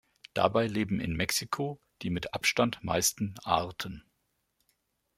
Dabei 0.33 0.65
leben 0.65 0.99
in 0.99 1.15
Mexiko 1.15 1.79
die 2.01 2.09
mit 2.09 2.33
Abstand 2.33 2.83
meisten 2.83 3.35
Arten. 3.43 4.03